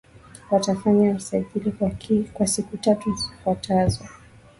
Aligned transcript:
Watafanya 0.51 1.11
usajili 1.15 1.73
kwa 2.33 2.47
siku 2.47 2.77
tatu 2.77 3.15
zifuatazo 3.15 4.05